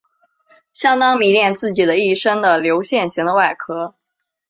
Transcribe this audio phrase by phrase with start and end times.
[0.73, 3.93] 相当迷恋自己的一身的流线型的外壳。